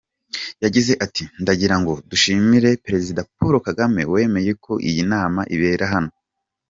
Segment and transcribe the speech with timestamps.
[0.63, 6.11] Yagize ati “Ndagira ngo dushimire Perezida Paul Kagame wemeye ko iyi nama ibera hano.